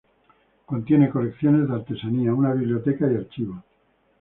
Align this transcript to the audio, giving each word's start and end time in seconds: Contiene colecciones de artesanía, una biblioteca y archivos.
Contiene 0.65 1.11
colecciones 1.11 1.69
de 1.69 1.75
artesanía, 1.75 2.33
una 2.33 2.51
biblioteca 2.53 3.05
y 3.05 3.17
archivos. 3.17 3.63